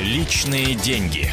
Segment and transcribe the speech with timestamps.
[0.00, 1.28] Личные деньги.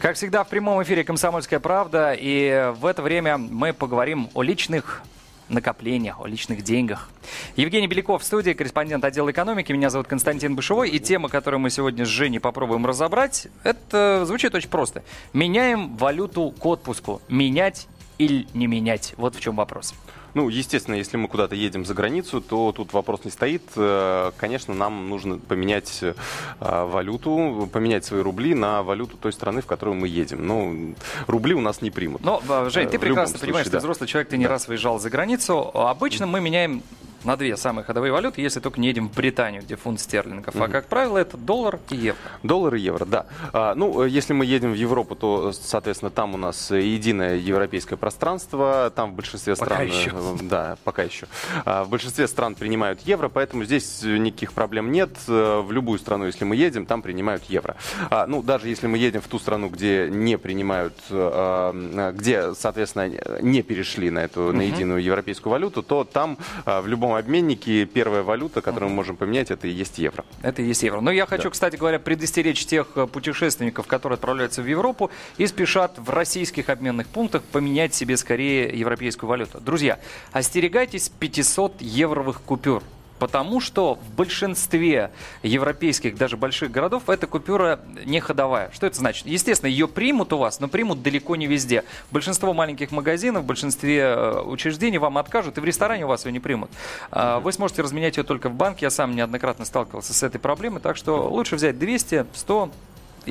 [0.00, 2.12] Как всегда, в прямом эфире «Комсомольская правда».
[2.12, 5.00] И в это время мы поговорим о личных
[5.48, 7.08] накоплениях, о личных деньгах.
[7.56, 9.72] Евгений Беляков в студии, корреспондент отдела экономики.
[9.72, 10.90] Меня зовут Константин Бышевой.
[10.90, 15.02] И тема, которую мы сегодня с Женей попробуем разобрать, это звучит очень просто.
[15.32, 17.22] Меняем валюту к отпуску.
[17.30, 17.88] Менять
[18.18, 19.14] или не менять?
[19.16, 19.94] Вот в чем вопрос.
[20.34, 23.62] Ну, естественно, если мы куда-то едем за границу, то тут вопрос не стоит.
[23.76, 26.14] Э, конечно, нам нужно поменять э,
[26.60, 30.46] валюту, поменять свои рубли на валюту той страны, в которую мы едем.
[30.46, 30.94] Ну,
[31.26, 32.22] рубли у нас не примут.
[32.24, 33.72] Но, э, Жень, ты прекрасно случае, понимаешь, да.
[33.72, 34.50] ты взрослый человек, ты не да.
[34.50, 35.70] раз выезжал за границу.
[35.74, 36.82] Обычно мы меняем
[37.24, 40.54] на две самые ходовые валюты, если только не едем в Британию, где фунт стерлингов.
[40.54, 40.64] Mm-hmm.
[40.64, 42.20] А, как правило, это доллар и евро.
[42.42, 43.26] Доллар и евро, да.
[43.52, 48.92] А, ну, если мы едем в Европу, то, соответственно, там у нас единое европейское пространство.
[48.94, 49.70] Там в большинстве стран...
[49.70, 50.12] Пока еще.
[50.42, 51.26] Да, пока еще.
[51.64, 55.10] А, в большинстве стран принимают евро, поэтому здесь никаких проблем нет.
[55.28, 57.76] Э, в любую страну, если мы едем, там принимают евро.
[58.10, 63.10] А, ну, даже если мы едем в ту страну, где не принимают, э, где, соответственно,
[63.40, 68.22] не перешли на эту, на единую европейскую валюту, то там в любом любом обменнике первая
[68.22, 70.24] валюта, которую мы можем поменять, это и есть евро.
[70.42, 71.00] Это и есть евро.
[71.00, 71.50] Но я хочу, да.
[71.50, 77.06] кстати говоря, предостеречь тех э, путешественников, которые отправляются в Европу и спешат в российских обменных
[77.08, 79.60] пунктах поменять себе скорее европейскую валюту.
[79.60, 79.98] Друзья,
[80.32, 82.82] остерегайтесь 500 евровых купюр.
[83.20, 85.10] Потому что в большинстве
[85.42, 88.70] европейских, даже больших городов, эта купюра не ходовая.
[88.72, 89.26] Что это значит?
[89.26, 91.84] Естественно, ее примут у вас, но примут далеко не везде.
[92.10, 96.32] Большинство маленьких магазинов, в большинстве э, учреждений вам откажут, и в ресторане у вас ее
[96.32, 96.70] не примут.
[97.10, 98.86] А, вы сможете разменять ее только в банке.
[98.86, 102.70] Я сам неоднократно сталкивался с этой проблемой, так что лучше взять 200, 100,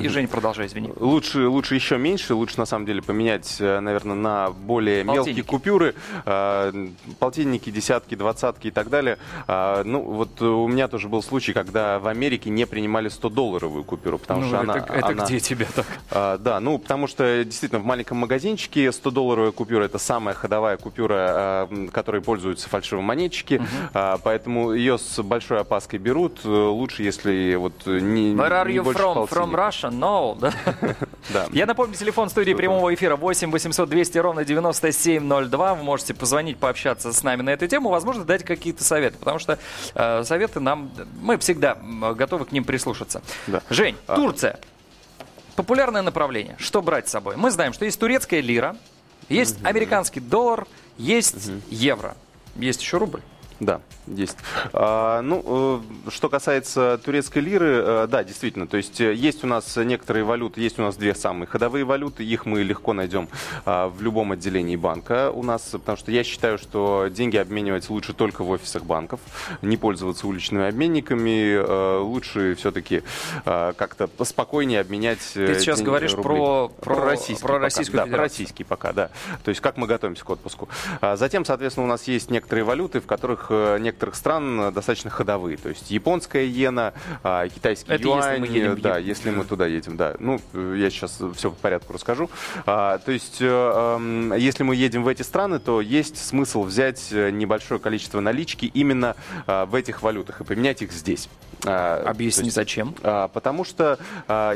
[0.02, 0.92] и, Жень, продолжай, извини.
[0.96, 2.34] Лучше, лучше еще меньше.
[2.34, 5.28] Лучше, на самом деле, поменять, э, наверное, на более полтинники.
[5.28, 5.94] мелкие купюры.
[6.24, 6.72] Э,
[7.18, 9.18] полтинники, десятки, двадцатки и так далее.
[9.46, 14.18] Э, ну, вот у меня тоже был случай, когда в Америке не принимали 100-долларовую купюру,
[14.18, 14.76] потому ну, что это, она...
[14.78, 16.40] Это она, где тебя так?
[16.40, 22.20] Да, ну, потому что, действительно, в маленьком магазинчике 100-долларовая купюра– это самая ходовая купюра, которой
[22.20, 23.54] пользуются фальшивомонетчики.
[23.54, 24.20] Угу.
[24.24, 26.44] Поэтому ее с большой опаской берут.
[26.44, 29.28] Лучше, если вот не, Where are не you больше from?
[29.28, 29.89] From Russia?
[29.90, 30.38] No.
[31.32, 31.46] Да?
[31.52, 35.74] Я напомню, телефон студии прямого эфира 8 800 200 ровно 9702.
[35.74, 39.58] Вы можете позвонить, пообщаться с нами на эту тему, возможно, дать какие-то советы, потому что
[39.94, 40.90] э, советы нам,
[41.20, 41.76] мы всегда
[42.14, 43.22] готовы к ним прислушаться.
[43.46, 43.62] Да.
[43.70, 44.16] Жень, а...
[44.16, 44.58] Турция.
[45.56, 46.56] Популярное направление.
[46.58, 47.36] Что брать с собой?
[47.36, 48.76] Мы знаем, что есть турецкая лира,
[49.28, 52.16] есть американский доллар, есть евро,
[52.56, 53.20] есть еще рубль.
[53.60, 54.38] Да, есть.
[54.72, 59.46] А, ну, э, что касается турецкой лиры, э, да, действительно, то есть э, есть у
[59.46, 63.28] нас некоторые валюты, есть у нас две самые ходовые валюты, их мы легко найдем
[63.66, 68.14] а, в любом отделении банка у нас, потому что я считаю, что деньги обменивать лучше
[68.14, 69.20] только в офисах банков,
[69.60, 73.02] не пользоваться уличными обменниками, лучше все-таки
[73.44, 76.22] как-то спокойнее обменять Ты сейчас говоришь рубли.
[76.22, 79.10] про, про, про российский про российскую пока, да, про российский пока, да.
[79.44, 80.68] То есть как мы готовимся к отпуску.
[81.00, 85.56] А затем, соответственно, у нас есть некоторые валюты, в которых некоторых стран достаточно ходовые.
[85.56, 88.18] То есть японская иена, а, китайский Это юань.
[88.18, 90.14] Если мы едем, да, если мы туда едем, да.
[90.18, 92.30] Ну, я сейчас все по порядку расскажу.
[92.66, 97.30] А, то есть, э, если мы едем в эти страны, то есть смысл взять э,
[97.30, 99.16] небольшое количество налички именно
[99.46, 101.28] в этих валютах и поменять их здесь.
[101.64, 102.94] А, Объясни, есть, зачем?
[103.02, 103.98] Потому что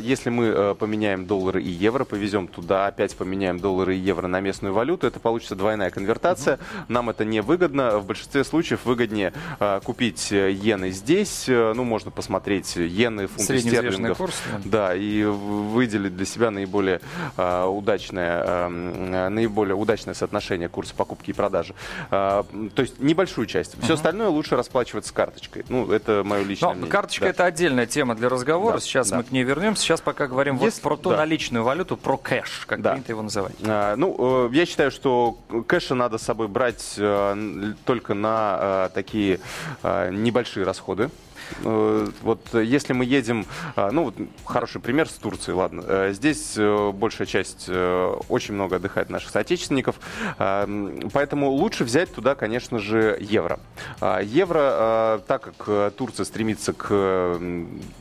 [0.00, 4.72] если мы поменяем доллары и евро, повезем туда, опять поменяем доллары и евро на местную
[4.72, 6.54] валюту, это получится двойная конвертация.
[6.54, 6.62] Угу.
[6.88, 7.98] Нам это не выгодно.
[7.98, 11.48] В большинстве случаев выгоднее э, купить э, иены здесь.
[11.48, 14.18] Э, ну, можно посмотреть иены, фунты стерлингов.
[14.18, 14.88] Курс, да.
[14.88, 17.00] да, и выделить для себя наиболее
[17.36, 21.74] э, удачное, э, наиболее удачное соотношение курса покупки и продажи.
[22.10, 22.42] Э,
[22.74, 23.72] то есть небольшую часть.
[23.82, 25.64] Все uh остальное лучше расплачиваться с карточкой.
[25.68, 26.90] Ну, это мое личное Но мнение.
[26.90, 27.30] Карточка да.
[27.30, 28.74] это отдельная тема для разговора.
[28.74, 29.16] Да, Сейчас да.
[29.16, 29.82] мы к ней вернемся.
[29.82, 31.18] Сейчас пока говорим Есть, вот про ту да.
[31.18, 32.92] наличную валюту, про кэш, как да.
[32.92, 33.54] принято его называть.
[33.62, 36.98] А, ну, я считаю, что кэша надо с собой брать
[37.84, 39.40] только на Э, такие
[39.82, 41.10] э, небольшие расходы.
[41.62, 43.46] Э, вот если мы едем,
[43.76, 44.14] ну вот
[44.44, 46.56] хороший пример с Турцией, ладно, здесь
[46.94, 49.96] большая часть, очень много отдыхает наших соотечественников,
[50.38, 53.58] поэтому лучше взять туда, конечно же, евро.
[54.22, 57.38] Евро, так как Турция стремится к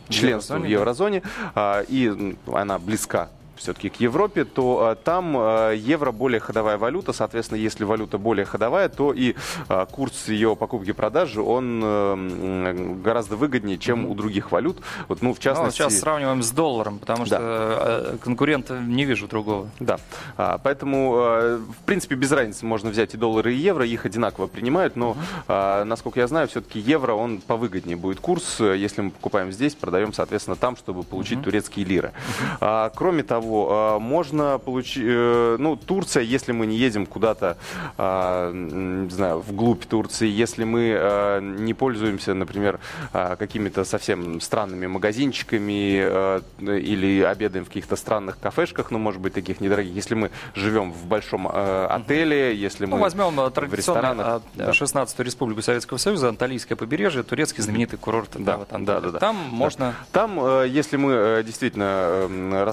[0.09, 1.21] членству в еврозоне,
[1.57, 7.13] и она близка все-таки к Европе, то а, там а, евро более ходовая валюта.
[7.13, 9.35] Соответственно, если валюта более ходовая, то и
[9.67, 14.81] а, курс ее покупки-продажи, он а, гораздо выгоднее, чем у других валют.
[15.07, 15.81] Вот, ну, в частности...
[15.81, 18.17] Ну, сейчас сравниваем с долларом, потому что да.
[18.23, 19.69] конкурента не вижу другого.
[19.79, 19.99] Да,
[20.37, 24.47] а, поэтому, а, в принципе, без разницы можно взять и доллары, и евро, их одинаково
[24.47, 25.15] принимают, но,
[25.47, 30.13] а, насколько я знаю, все-таки евро, он повыгоднее будет курс, если мы покупаем здесь, продаем,
[30.13, 32.11] соответственно, там, чтобы получить турецкие лиры.
[32.59, 37.57] А, кроме того, а, можно получить, э, ну, Турция, если мы не едем куда-то,
[37.97, 42.79] а, не знаю, вглубь Турции, если мы а, не пользуемся, например,
[43.11, 49.93] какими-то совсем странными магазинчиками или обедаем в каких-то странных кафешках, ну, может быть, таких недорогих,
[49.93, 54.69] если мы живем в большом отеле, если мы ну, возьмем э, традиционно да.
[54.69, 58.31] 16-ю республику Советского Союза, Анталийское побережье, турецкий знаменитый курорт.
[58.35, 59.19] Да, да, да, да, да.
[59.19, 59.55] Там да.
[59.55, 59.95] можно...
[60.11, 62.63] Там, э, если мы действительно э,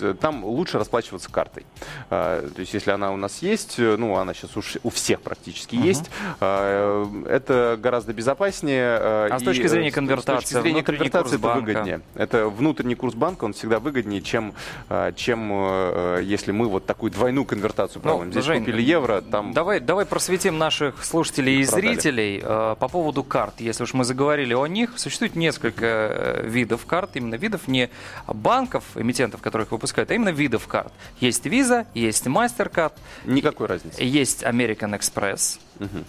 [0.00, 1.66] расплачиваемся, там лучше расплачиваться картой.
[2.10, 5.20] Э, то есть, если она у нас есть, э, ну, она сейчас уж у всех
[5.20, 5.86] практически uh-huh.
[5.86, 6.10] есть,
[6.40, 8.98] э, это гораздо безопаснее.
[9.00, 10.44] Э, а с точки зрения конвертации?
[10.44, 12.00] С точки зрения конвертации это выгоднее.
[12.14, 14.54] Это внутренний курс банка, он всегда выгоднее, чем,
[15.16, 18.26] чем если мы вот такую двойную конвертацию проводим.
[18.26, 19.52] Ну, Здесь Жень, купили евро, там...
[19.52, 21.80] Давай, давай просветим наших слушателей и продали.
[21.80, 23.60] зрителей э, по поводу карт.
[23.60, 27.90] Если уж мы заговорили о них, существует несколько э, видов карт, именно видов не
[28.26, 30.92] банков, эмитентов, которых выпускают, а именно видов карт.
[31.20, 32.92] Есть Visa, есть MasterCard.
[33.24, 34.02] Никакой разницы.
[34.02, 35.58] Есть American Express.
[35.80, 36.04] Угу.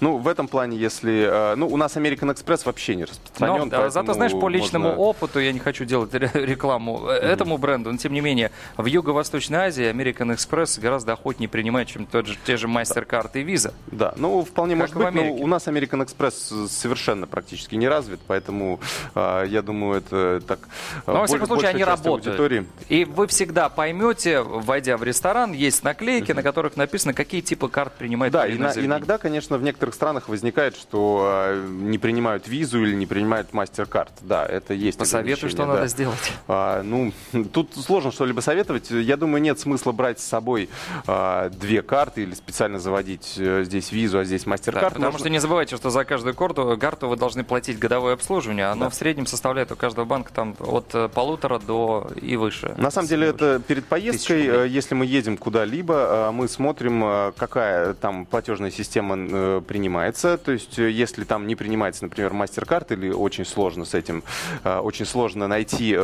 [0.00, 1.52] Ну, в этом плане, если...
[1.52, 3.70] Э, ну, у нас American Express вообще не распространен.
[3.70, 5.02] Но, зато, знаешь, по личному можно...
[5.02, 7.08] опыту, я не хочу делать рекламу угу.
[7.08, 12.04] этому бренду, но тем не менее, в Юго-Восточной Азии American Express гораздо охотнее принимает, чем
[12.04, 13.72] тот же, те же MasterCard и Visa.
[13.86, 18.20] Да, ну, вполне как может быть, но у нас American Express совершенно практически не развит,
[18.26, 18.78] поэтому
[19.14, 20.58] э, я думаю, это так...
[21.06, 22.26] Но, во всяком случае, они работают.
[22.26, 22.66] Аудитории.
[22.90, 26.36] И вы всегда поймете, войдя в ресторан, есть наклейки, угу.
[26.36, 30.28] на которых написано, какие типы карт принимает Да, и иногда иногда, конечно, в некоторых странах
[30.28, 34.12] возникает, что э, не принимают визу или не принимают мастер-карт.
[34.22, 34.98] Да, это есть.
[34.98, 35.74] Посоветуй, что да.
[35.74, 36.32] надо сделать.
[36.48, 37.12] А, ну,
[37.52, 38.90] тут сложно что-либо советовать.
[38.90, 40.68] Я думаю, нет смысла брать с собой
[41.06, 44.84] а, две карты или специально заводить а, здесь визу, а здесь мастер-карт.
[44.84, 45.18] Да, потому Можно...
[45.18, 48.66] что не забывайте, что за каждую карту, карту вы должны платить годовое обслуживание.
[48.66, 48.90] Оно да.
[48.90, 52.74] в среднем составляет у каждого банка там от э, полутора до и выше.
[52.78, 58.70] На самом деле, это перед поездкой, если мы едем куда-либо, мы смотрим, какая там платежная
[58.70, 60.38] система э, принимается.
[60.38, 64.22] То есть, э, если там не принимается, например, мастер-карт, или очень сложно с этим,
[64.64, 65.94] э, очень сложно найти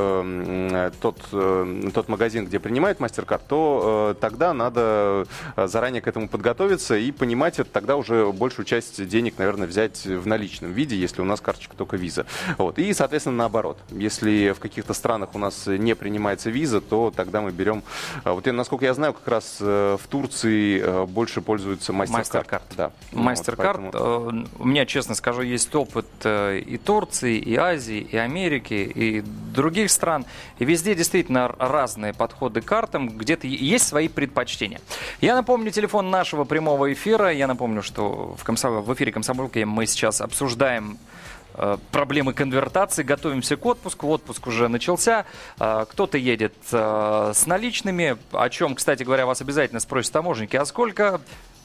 [1.00, 1.16] тот,
[1.94, 7.70] тот магазин, где принимают мастер-карт, то тогда надо заранее к этому подготовиться и понимать это,
[7.70, 11.96] тогда уже большую часть денег, наверное, взять в наличном виде, если у нас карточка только
[11.96, 12.26] виза.
[12.58, 12.78] Вот.
[12.78, 13.78] И, соответственно, наоборот.
[13.90, 17.82] Если в каких-то странах у нас не принимается виза, то тогда мы берем...
[18.24, 21.92] Вот, насколько я знаю, как раз в Турции больше пользуются.
[21.92, 22.44] Мастер
[22.76, 22.92] да.
[23.12, 23.80] Мастер-карт.
[23.80, 24.44] Вот поэтому...
[24.44, 29.20] Э, у меня, честно скажу, есть опыт э, и Турции, и Азии, и Америки, и
[29.20, 30.24] других стран.
[30.58, 34.80] И везде действительно разные подходы к картам, где-то есть свои предпочтения.
[35.20, 37.32] Я напомню телефон нашего прямого эфира.
[37.32, 38.82] Я напомню, что в, комсом...
[38.82, 40.96] в эфире «Комсомолки» мы сейчас обсуждаем э,
[41.90, 45.26] проблемы конвертации, готовимся к отпуску, отпуск уже начался,
[45.56, 51.20] кто-то едет с наличными, о чем, кстати говоря, вас обязательно спросят таможенники, а сколько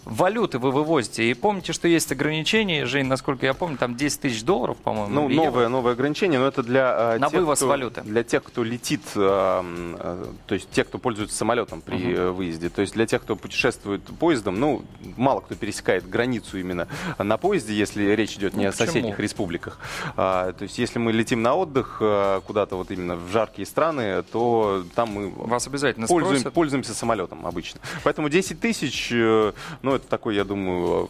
[0.05, 1.29] валюты вы вывозите.
[1.29, 5.13] И помните, что есть ограничения, Жень, насколько я помню, там 10 тысяч долларов, по-моему.
[5.13, 8.01] Ну, новое, новое ограничение, но это для э, На тех, вывоз кто, валюты.
[8.01, 9.63] Для тех, кто летит, э,
[9.99, 12.31] э, то есть тех, кто пользуется самолетом при uh-huh.
[12.31, 12.69] выезде.
[12.69, 14.83] То есть для тех, кто путешествует поездом, ну,
[15.17, 16.87] мало кто пересекает границу именно
[17.17, 19.79] на поезде, если речь идет не ну, о соседних республиках.
[20.15, 22.01] А, то есть если мы летим на отдых
[22.45, 27.79] куда-то вот именно в жаркие страны, то там мы Вас обязательно пользуем, пользуемся самолетом обычно.
[28.03, 31.09] Поэтому 10 тысяч, ну, это такой, я думаю,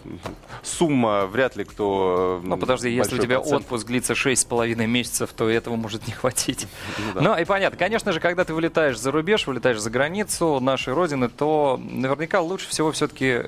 [0.63, 2.41] сумма вряд ли кто...
[2.43, 3.63] Ну, подожди, если у тебя процент.
[3.63, 6.67] отпуск длится 6,5 месяцев, то этого может не хватить.
[6.97, 7.21] Ну, да.
[7.21, 7.77] ну, и понятно.
[7.77, 12.69] Конечно же, когда ты вылетаешь за рубеж, вылетаешь за границу нашей родины, то наверняка лучше
[12.69, 13.43] всего все-таки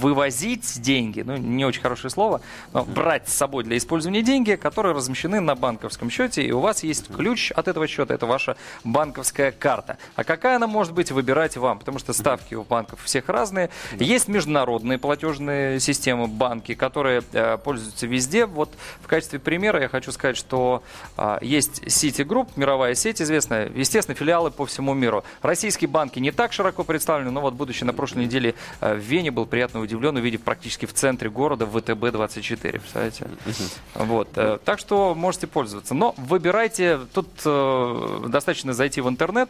[0.00, 2.40] вывозить деньги, ну, не очень хорошее слово,
[2.72, 6.82] но брать с собой для использования деньги, которые размещены на банковском счете, и у вас
[6.84, 9.98] есть ключ от этого счета, это ваша банковская карта.
[10.14, 13.70] А какая она может быть, выбирать вам, потому что ставки у банков всех разные.
[13.98, 18.46] Есть международные платежные системы, банки, которые э, пользуются везде.
[18.46, 20.82] Вот в качестве примера я хочу сказать, что
[21.16, 25.22] э, есть Citigroup, мировая сеть известная, естественно, филиалы по всему миру.
[25.42, 29.30] Российские банки не так широко представлены, но вот будучи на прошлой неделе э, в Вене,
[29.30, 33.28] был приятно удивлен, увидев практически в центре города ВТБ-24, представляете?
[33.94, 34.28] Вот.
[34.34, 35.94] Э, так что можете пользоваться.
[35.94, 37.28] Но выбирайте, тут
[38.28, 39.48] достаточно зайти в интернет,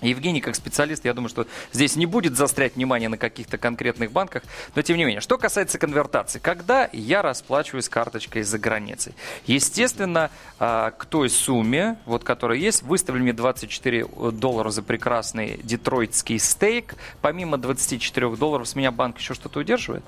[0.00, 4.44] Евгений, как специалист, я думаю, что здесь не будет застрять внимание на каких-то конкретных банках,
[4.74, 5.20] но тем не менее.
[5.20, 9.14] Что касается конвертации, когда я расплачиваюсь карточкой за границей?
[9.46, 16.38] Естественно, а, к той сумме, вот, которая есть, выставили мне 24 доллара за прекрасный детройтский
[16.38, 16.94] стейк.
[17.20, 20.04] Помимо 24 долларов с меня банк еще что-то удерживает?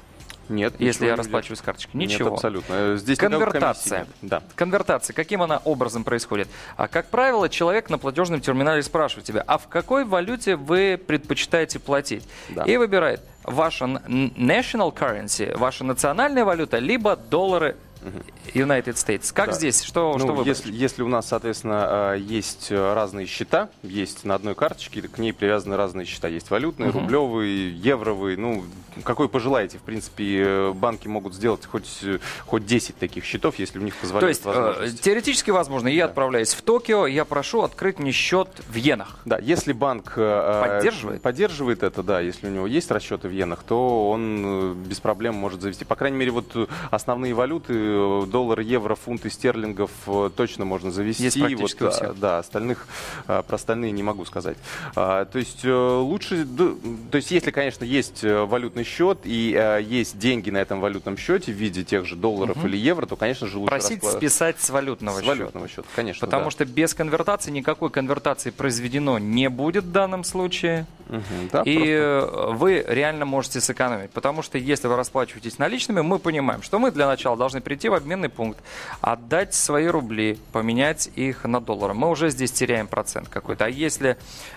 [0.50, 1.98] Нет, если я расплачиваюсь карточкой.
[1.98, 2.30] Ничего.
[2.30, 2.96] Нет, абсолютно.
[2.96, 4.06] Здесь Конвертация.
[4.20, 4.42] Да.
[4.56, 5.14] Конвертация.
[5.14, 6.48] Каким она образом происходит?
[6.76, 11.78] А как правило, человек на платежном терминале спрашивает тебя, а в какой валюте вы предпочитаете
[11.78, 12.28] платить?
[12.50, 12.64] Да.
[12.64, 17.76] И выбирает ваша national currency, ваша национальная валюта, либо доллары
[18.54, 19.32] United States.
[19.32, 19.52] Как да.
[19.52, 19.82] здесь?
[19.82, 24.34] Что, ну, что если, если у нас, соответственно, а, есть э, разные счета, есть на
[24.34, 26.28] одной карточке, к ней привязаны разные счета.
[26.28, 27.00] Есть валютные, uh-huh.
[27.00, 28.64] рублевые, евровые, ну,
[29.04, 29.78] какой пожелаете.
[29.78, 32.04] В принципе, э, банки могут сделать хоть,
[32.46, 35.88] хоть 10 таких счетов, если у них позволяет То есть, э, теоретически возможно.
[35.88, 36.10] Я да.
[36.10, 39.20] отправляюсь в Токио, я прошу открыть мне счет в иенах.
[39.24, 41.22] Да, если банк э, поддерживает?
[41.22, 45.60] поддерживает это, да, если у него есть расчеты в иенах, то он без проблем может
[45.60, 45.84] завести.
[45.84, 47.89] По крайней мере, вот основные валюты Э,
[48.26, 51.24] доллар, евро, фунты стерлингов э, точно можно завести.
[51.24, 52.18] Есть практически вот, у всех.
[52.18, 52.86] Да, остальных,
[53.26, 54.56] э, про остальные не могу сказать.
[54.96, 60.58] А, то есть лучше, то есть если, конечно, есть валютный счет и есть деньги на
[60.58, 62.66] этом валютном счете в виде тех же долларов угу.
[62.66, 64.14] или евро, то, конечно же, лучше Просить расплат...
[64.14, 65.34] списать с валютного с счета.
[65.34, 66.26] валютного счета, конечно.
[66.26, 66.50] Потому да.
[66.50, 70.86] что без конвертации никакой конвертации произведено не будет в данном случае.
[71.08, 72.50] Угу, да, и просто...
[72.52, 74.10] вы реально можете сэкономить.
[74.10, 77.94] Потому что если вы расплачиваетесь наличными, мы понимаем, что мы для начала должны прийти в
[77.94, 78.60] обменный пункт,
[79.00, 81.94] отдать свои рубли, поменять их на доллары.
[81.94, 83.64] Мы уже здесь теряем процент какой-то.
[83.66, 84.16] А если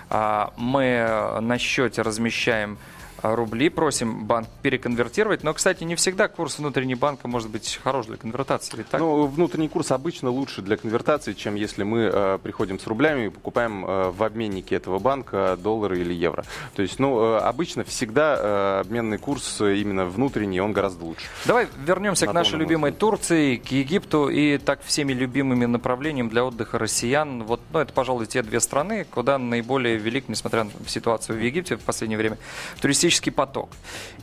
[0.10, 2.78] а, мы на счете размещаем
[3.24, 3.70] рубли.
[3.70, 5.44] Просим банк переконвертировать.
[5.44, 8.78] Но, кстати, не всегда курс внутреннего банка может быть хорош для конвертации.
[8.78, 9.00] Ведь так?
[9.00, 13.30] Ну, внутренний курс обычно лучше для конвертации, чем если мы э, приходим с рублями и
[13.30, 16.44] покупаем э, в обменнике этого банка доллары или евро.
[16.76, 21.26] То есть, ну, э, обычно всегда э, обменный курс именно внутренний, он гораздо лучше.
[21.46, 26.78] Давай вернемся к нашей любимой Турции, к Египту и так всеми любимыми направлениями для отдыха
[26.78, 27.44] россиян.
[27.44, 31.78] Вот, ну, это, пожалуй, те две страны, куда наиболее велик, несмотря на ситуацию в Египте
[31.78, 32.38] в последнее время,
[32.82, 33.70] туристический туристический поток.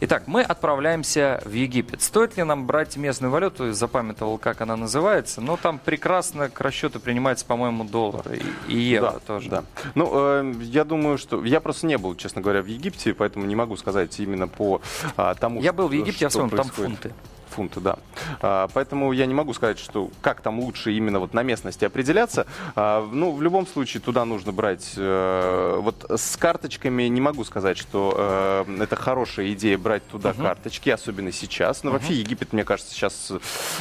[0.01, 2.03] Итак, мы отправляемся в Египет.
[2.03, 3.73] Стоит ли нам брать местную валюту?
[3.73, 5.41] Запамятовал, как она называется.
[5.41, 9.51] Но там прекрасно к расчету принимается, по-моему, доллар и, и евро да, тоже.
[9.51, 9.65] Да.
[9.95, 11.45] Ну, э, я думаю, что...
[11.45, 14.81] Я просто не был, честно говоря, в Египте, поэтому не могу сказать именно по
[15.17, 17.13] а, тому, Я был в Египте, я вспомнил, там фунты
[17.51, 17.99] фунта, да.
[18.41, 22.47] А, поэтому я не могу сказать, что как там лучше именно вот на местности определяться.
[22.75, 24.95] А, ну, в любом случае, туда нужно брать...
[24.97, 30.43] Э, вот с карточками не могу сказать, что э, это хорошая идея брать туда uh-huh.
[30.43, 31.83] карточки, особенно сейчас.
[31.83, 31.95] Но uh-huh.
[31.95, 33.33] вообще Египет, мне кажется, сейчас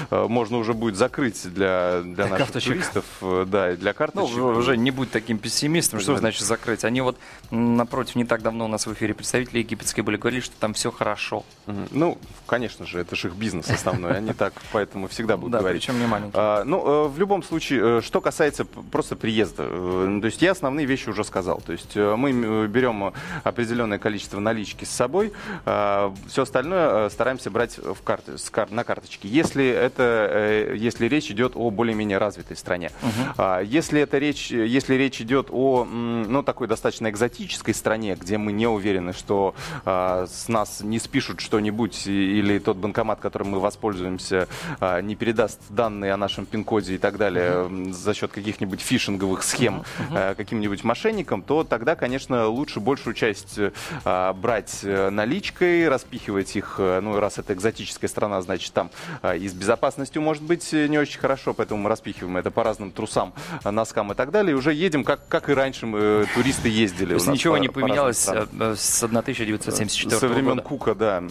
[0.09, 2.73] э, можно уже будет закрыть для, для, для наших карточек.
[2.73, 3.05] туристов.
[3.47, 4.37] Да, и для карточек.
[4.37, 5.99] Ну, уже не будь таким пессимистом.
[5.99, 6.83] Что значит закрыть?
[6.83, 7.17] Они вот,
[7.51, 10.91] напротив, не так давно у нас в эфире представители египетской были, говорили, что там все
[10.91, 11.45] хорошо.
[11.67, 11.87] Uh-huh.
[11.91, 15.59] Ну, конечно же, это же их бизнес бизнес основной, они так поэтому всегда будут да,
[15.59, 15.81] говорить.
[15.81, 16.33] причем не маленький.
[16.35, 20.51] А, ну, э, в любом случае, э, что касается просто приезда, э, то есть я
[20.51, 21.61] основные вещи уже сказал.
[21.65, 23.13] То есть мы берем
[23.43, 25.31] определенное количество налички с собой,
[25.65, 28.33] а, все остальное стараемся брать в карты,
[28.69, 29.27] на карточке.
[29.27, 32.91] Если это, если речь идет о более-менее развитой стране.
[33.01, 33.43] Угу.
[33.63, 38.67] Если это речь, если речь идет о, ну, такой достаточно экзотической стране, где мы не
[38.67, 44.47] уверены, что с нас не спишут что-нибудь или тот банкомат, который мы воспользуемся,
[44.79, 49.83] а, не передаст данные о нашем пин-коде и так далее за счет каких-нибудь фишинговых схем
[50.09, 50.35] uh-huh.
[50.35, 53.59] каким-нибудь мошенникам, то тогда, конечно, лучше большую часть
[54.05, 58.91] а, брать э, наличкой, распихивать их, э, ну, раз это экзотическая страна, значит, там
[59.35, 63.33] и с безопасностью может быть не очень хорошо, поэтому мы распихиваем это по разным трусам,
[63.63, 67.09] носкам и так далее, и уже едем, как, как и раньше мы, туристы ездили.
[67.09, 70.19] То есть ничего по, не поменялось с 1974 года?
[70.19, 71.21] Со времен Кука, да,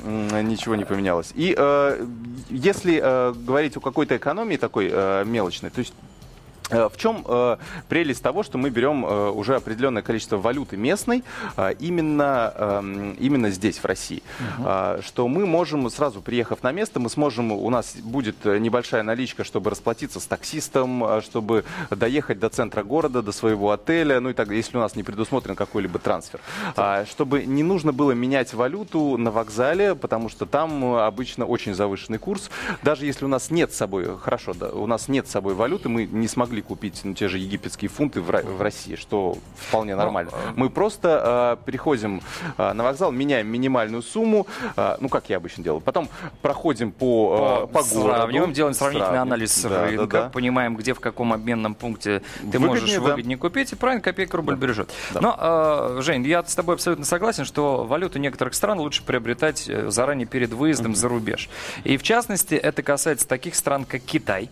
[0.42, 1.32] ничего не поменялось.
[1.34, 2.06] И э,
[2.50, 5.94] если э, говорить о какой-то экономии такой э, мелочной, то есть
[6.70, 7.56] в чем э,
[7.88, 11.24] прелесть того, что мы берем э, уже определенное количество валюты местной
[11.56, 14.22] э, именно, э, именно здесь, в России?
[14.58, 14.68] Угу.
[14.68, 19.44] Э, что мы можем, сразу приехав на место, мы сможем, у нас будет небольшая наличка,
[19.44, 24.32] чтобы расплатиться с таксистом, э, чтобы доехать до центра города, до своего отеля, ну и
[24.34, 26.40] так, если у нас не предусмотрен какой-либо трансфер.
[26.76, 32.18] Э, чтобы не нужно было менять валюту на вокзале, потому что там обычно очень завышенный
[32.18, 32.50] курс.
[32.82, 35.88] Даже если у нас нет с собой, хорошо, да, у нас нет с собой валюты,
[35.88, 39.94] мы не смогли могли купить ну, те же египетские фунты в, в России, что вполне
[39.94, 40.30] ну, нормально.
[40.32, 42.20] Ну, Мы просто э, переходим
[42.56, 44.46] э, на вокзал, меняем минимальную сумму,
[44.76, 45.80] э, ну, как я обычно делаю.
[45.80, 46.08] Потом
[46.42, 48.52] проходим по, э, по, по городу.
[48.52, 49.22] делаем сравнительный Сравним.
[49.22, 50.28] анализ да, рынка, да, да.
[50.30, 53.40] понимаем, где, в каком обменном пункте ты выгоднее, можешь выгоднее да.
[53.40, 54.60] купить, и правильно, копейка рубль да.
[54.60, 54.90] бережет.
[55.14, 55.20] Да.
[55.20, 59.90] Но, э, Жень, я с тобой абсолютно согласен, что валюту некоторых стран лучше приобретать э,
[59.90, 60.96] заранее перед выездом mm-hmm.
[60.96, 61.48] за рубеж.
[61.84, 64.50] И в частности, это касается таких стран, как Китай,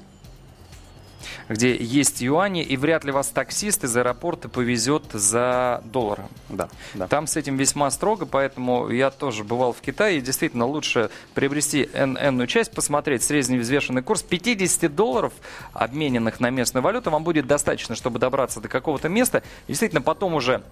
[1.49, 6.29] где есть юани, и вряд ли вас таксист из аэропорта повезет за долларом.
[6.49, 7.07] Да, да.
[7.07, 11.89] Там с этим весьма строго, поэтому я тоже бывал в Китае, и действительно лучше приобрести
[11.93, 14.23] N, часть, посмотреть средневзвешенный курс.
[14.23, 15.33] 50 долларов,
[15.73, 19.43] обмененных на местную валюту, вам будет достаточно, чтобы добраться до какого-то места.
[19.69, 20.63] Действительно, потом уже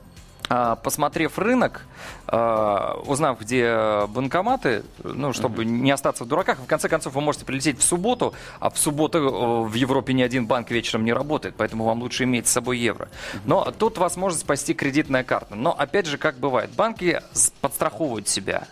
[0.48, 1.82] посмотрев рынок,
[2.26, 7.44] а, узнав, где банкоматы, ну, чтобы не остаться в дураках, в конце концов, вы можете
[7.44, 11.54] прилететь в субботу, а в субботу э, в Европе ни один банк вечером не работает,
[11.56, 13.08] поэтому вам лучше иметь с собой евро.
[13.44, 15.54] Но тут вас может спасти кредитная карта.
[15.54, 17.20] Но, опять же, как бывает, банки
[17.60, 18.66] подстраховывают себя.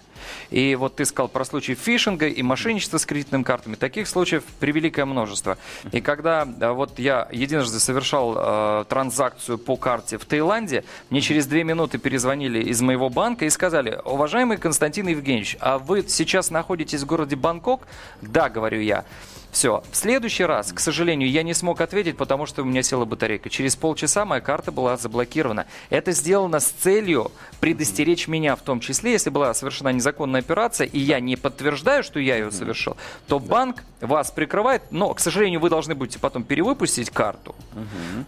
[0.50, 3.75] И вот ты сказал про случаи фишинга и мошенничества с кредитными картами.
[3.75, 5.59] Таких случаев превеликое множество.
[5.93, 11.47] И когда э, вот я единожды совершал э, транзакцию по карте в Таиланде, мне через
[11.47, 17.02] две минуты перезвонили из моего банка и сказали, уважаемый Константин Евгеньевич, а вы сейчас находитесь
[17.02, 17.87] в городе Бангкок?
[18.21, 19.05] Да, говорю я.
[19.53, 19.85] Все.
[19.93, 23.51] В следующий раз, к сожалению, я не смог ответить, потому что у меня села батарейка.
[23.51, 25.67] Через полчаса моя карта была заблокирована.
[25.91, 27.31] Это сделано с целью
[27.61, 32.19] предостеречь меня в том числе, если была совершена незаконная операция, и я не подтверждаю, что
[32.19, 32.97] я ее совершил,
[33.29, 37.55] то банк вас прикрывает, но, к сожалению, вы должны будете потом перевыпустить карту.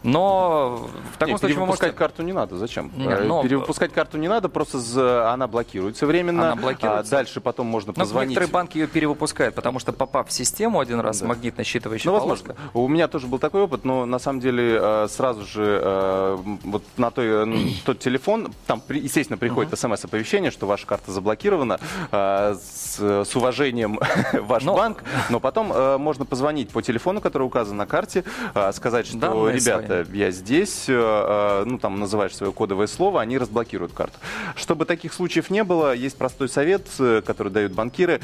[0.02, 1.90] Но в таком случае вы можете...
[1.92, 2.58] карту не надо.
[2.58, 2.92] Зачем?
[2.96, 3.42] Не, э, но...
[3.42, 6.52] Перевыпускать карту не надо, просто она блокируется временно.
[6.52, 7.16] Она блокируется.
[7.16, 8.28] А дальше потом можно позвонить.
[8.28, 11.26] Но некоторые банки ее перевыпускают, потому что попав в систему один раз, да.
[11.26, 12.56] магнитно-считывающая ну, возможно.
[12.72, 16.84] У меня тоже был такой опыт, но на самом деле э, сразу же э, вот
[16.96, 21.78] на той, тот телефон, там, естественно, приходит uh смс-оповещение, что ваша карта заблокирована,
[22.10, 23.98] с, с уважением
[24.32, 24.74] ваш но...
[24.74, 28.24] банк, но потом можно позвонить по телефону, который указан на карте,
[28.72, 30.18] сказать, что, да, ребята, свои.
[30.18, 34.16] я здесь, ну, там, называешь свое кодовое слово, они разблокируют карту.
[34.56, 36.86] Чтобы таких случаев не было, есть простой совет,
[37.26, 38.20] который дают банкиры.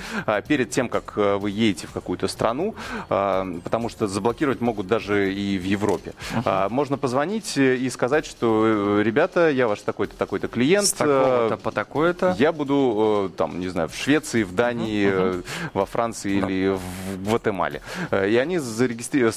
[0.46, 5.58] Перед тем, как вы едете в какую-то страну, а, потому что заблокировать могут даже и
[5.58, 6.14] в Европе.
[6.34, 6.68] Uh-huh.
[6.70, 10.86] Можно позвонить и сказать, что, э, ребята, я ваш такой-то, такой-то клиент.
[10.86, 12.34] С такого-то по такое-то.
[12.38, 15.44] Я буду, э, там, не знаю, в Швеции, в Дании, uh-huh.
[15.74, 16.46] во Франции uh-huh.
[16.46, 17.82] или в Гватемале.
[18.12, 19.36] И они зарегистрируют,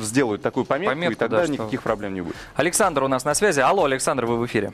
[0.00, 1.88] сделают такую пометку, пометку и тогда да, никаких что...
[1.88, 2.36] проблем не будет.
[2.54, 3.60] Александр у нас на связи.
[3.60, 4.72] Алло, Александр, вы в эфире.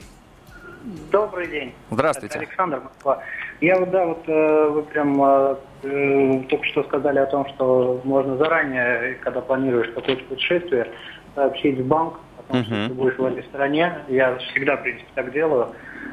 [1.10, 1.74] Добрый день.
[1.90, 2.38] Здравствуйте.
[2.38, 3.22] Это Александр Москва.
[3.60, 8.00] Я вот, да, вот э, вы прям э, э, только что сказали о том, что
[8.04, 10.86] можно заранее, когда планируешь какое-то путешествие,
[11.34, 12.64] сообщить в банк о том, uh-huh.
[12.64, 13.98] что ты будешь в этой стране.
[14.06, 15.68] Я всегда, в принципе, так делаю.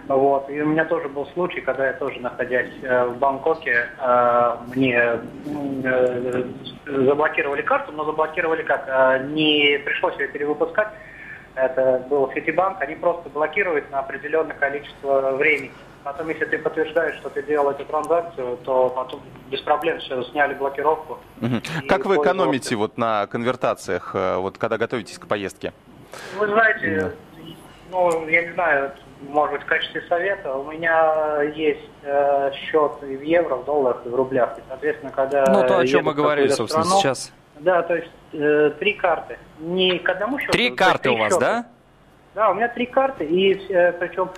[0.08, 0.50] Вот.
[0.50, 3.90] И у меня тоже был случай, когда я тоже, находясь в Бангкоке,
[4.76, 5.20] мне
[6.86, 8.88] заблокировали карту, но заблокировали как?
[9.30, 10.90] Не пришлось ее перевыпускать.
[11.56, 15.72] Это был Ситибанк, они просто блокируют на определенное количество времени.
[16.06, 20.54] Потом, если ты подтверждаешь, что ты делал эту транзакцию, то потом без проблем все сняли
[20.54, 21.18] блокировку.
[21.42, 21.88] Угу.
[21.90, 25.74] Как вы экономите вот на конвертациях, э, вот когда готовитесь к поездке?
[26.38, 27.12] Вы знаете, да.
[27.90, 28.92] ну, я не знаю,
[29.30, 34.06] может быть, в качестве совета, у меня есть э, счет и в евро, в долларах,
[34.06, 34.60] и в рублях.
[34.60, 37.34] И, соответственно, когда Ну, то, о чем мы говорили, собственно, страну, сейчас.
[37.62, 39.40] Да, то есть э, три карты.
[39.58, 40.52] Не к одному счету.
[40.52, 41.40] Три карты у вас, счета.
[41.40, 41.66] да?
[42.36, 44.30] Да, у меня три карты, и э, причем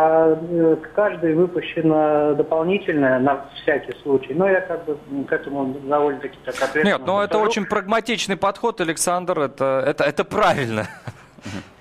[0.00, 4.32] а э, каждой выпущена дополнительная на всякий случай.
[4.32, 8.36] Но я как бы к этому довольно-таки так ответственно Нет, но ну, это очень прагматичный
[8.36, 10.86] подход, Александр, это, это, это правильно.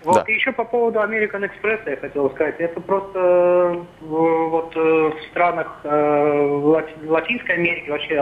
[0.04, 0.32] Вот да.
[0.32, 2.56] еще по поводу American Express я хотел сказать.
[2.60, 8.16] Это просто э, вот в странах Латинской Америки, вообще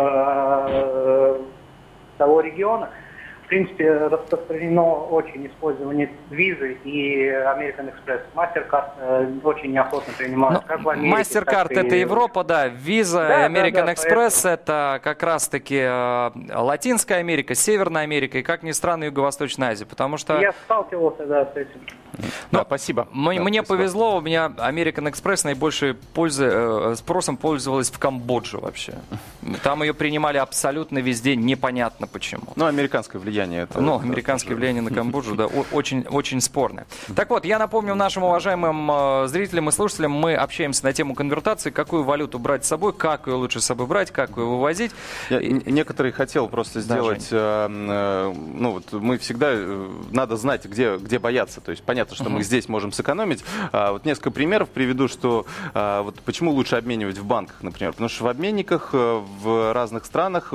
[2.18, 2.90] того региона,
[3.46, 8.22] в принципе, распространено очень использование визы и American Express.
[8.34, 10.64] MasterCard э, очень неохотно принимают.
[10.64, 11.76] Ну, как в Америке, MasterCard и...
[11.76, 12.68] это Европа, да.
[12.68, 14.54] Виза, да, American да, да, Express поэтому...
[14.56, 19.86] это как раз-таки э, Латинская Америка, Северная Америка и, как ни странно, Юго-Восточная Азия.
[19.86, 20.40] Потому что...
[20.40, 21.82] Я сталкивался, да, с этим.
[22.18, 23.08] Ну, да, спасибо.
[23.12, 23.78] Мне, да, мне спасибо.
[23.78, 28.96] повезло, у меня American Express наибольшей пользы, э, спросом пользовалась в Камбодже вообще.
[29.62, 32.48] Там ее принимали абсолютно везде, непонятно почему.
[32.56, 33.64] Ну, американское влияние влияние.
[33.64, 34.60] Это, ну, американское тоже.
[34.60, 36.86] влияние на Камбоджу, да, очень, очень спорное.
[37.16, 41.70] Так вот, я напомню нашим уважаемым э, зрителям и слушателям, мы общаемся на тему конвертации,
[41.70, 44.92] какую валюту брать с собой, как ее лучше с собой брать, как ее вывозить.
[45.30, 50.98] Я, некоторые хотел просто сделать, да, э, ну вот мы всегда, э, надо знать, где,
[50.98, 51.62] где бояться.
[51.62, 52.30] То есть понятно, что uh-huh.
[52.30, 53.44] мы здесь можем сэкономить.
[53.72, 57.92] А, вот несколько примеров приведу, что а, вот почему лучше обменивать в банках, например.
[57.92, 60.54] Потому что в обменниках в разных странах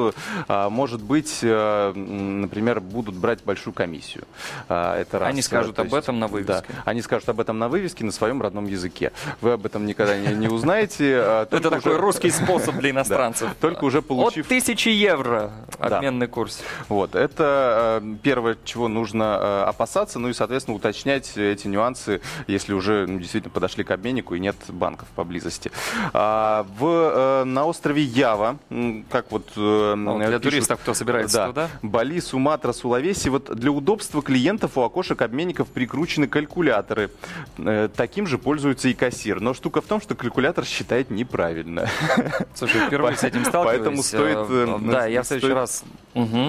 [0.49, 4.25] а, может быть, например, будут брать большую комиссию.
[4.69, 5.29] Это раз.
[5.29, 6.65] Они скажут об этом на вывеске.
[6.69, 9.11] Да, они скажут об этом на вывеске на своем родном языке.
[9.41, 11.11] Вы об этом никогда не, не узнаете.
[11.51, 13.51] Это такой русский способ для иностранцев.
[13.61, 14.45] Только уже получив...
[14.45, 16.63] От тысячи евро обменный курс.
[16.89, 23.19] Вот, это первое, чего нужно опасаться, ну и, соответственно, уточнять эти нюансы, если уже ну,
[23.19, 25.71] действительно подошли к обменнику и нет банков поблизости.
[26.13, 28.59] В, на острове Ява,
[29.11, 29.49] как вот...
[29.57, 31.69] Ну, для туристов, кто собирается да, туда?
[31.83, 32.21] Бали,
[32.61, 33.29] Суматра, Сулавеси.
[33.29, 37.11] Вот для удобства клиентов у окошек обменников прикручены калькуляторы.
[37.59, 39.41] Э, таким же пользуется и кассир.
[39.41, 41.89] Но штука в том, что калькулятор считает неправильно.
[42.55, 43.79] Слушай, впервые с этим сталкиваюсь.
[43.79, 44.39] Поэтому стоит...
[44.51, 45.85] Э, да, я в следующий раз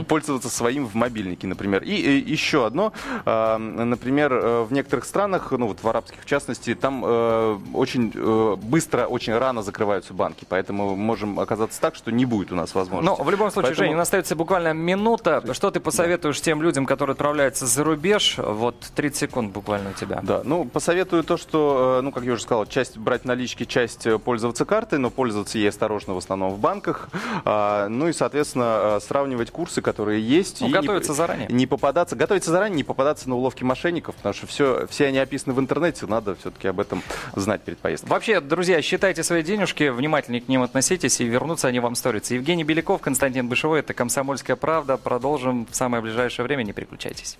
[0.08, 1.84] пользоваться своим в мобильнике, например.
[1.84, 2.92] И, еще одно,
[3.26, 8.56] э, например, в некоторых странах, ну вот в арабских в частности, там э, очень э,
[8.62, 13.20] быстро, очень рано закрываются банки, поэтому можем оказаться так, что не будет у нас возможности.
[13.20, 13.86] Но в любом случае, поэтому...
[13.86, 15.44] Женя, у нас остается буквально минута.
[15.54, 16.34] Что ты посоветуешь да.
[16.34, 18.36] тем людям, которые отправляются за рубеж?
[18.38, 20.20] Вот 30 секунд буквально у тебя.
[20.24, 24.66] Да, ну посоветую то, что, ну как я уже сказал, часть брать налички, часть пользоваться
[24.66, 27.10] картой, но пользоваться ей осторожно в основном в банках.
[27.46, 30.62] А, ну и, соответственно, сравнивать курсы, которые есть.
[30.62, 31.48] Ну, и готовиться не, заранее.
[31.50, 35.54] Не попадаться, готовиться заранее, не попадаться на уловки мошенников, потому что все, все они описаны
[35.54, 37.04] в интернете, надо все-таки об этом
[37.36, 38.10] знать перед поездкой.
[38.10, 42.36] Вообще, друзья, считайте свои денежки, внимательнее к ним относитесь, и вернутся они вам сторятся.
[42.36, 44.98] Евгений Беляков, Константин Бышевой, это «Комсомольская правда».
[44.98, 47.38] Продолжим в самое ближайшее время, не переключайтесь.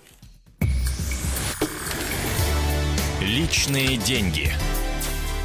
[3.22, 4.52] Личные деньги.